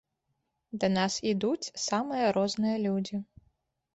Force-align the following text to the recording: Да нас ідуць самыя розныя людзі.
Да 0.83 0.87
нас 0.93 1.17
ідуць 1.31 1.71
самыя 1.87 2.31
розныя 2.37 2.77
людзі. 2.87 3.17